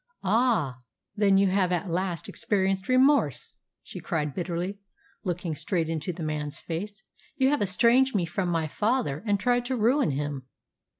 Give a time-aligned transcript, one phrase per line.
[0.23, 0.79] "Ah,
[1.15, 4.79] then you have at last experienced remorse!" she cried bitterly,
[5.23, 7.03] looking straight into the man's face.
[7.35, 10.47] "You have estranged me from my father, and tried to ruin him!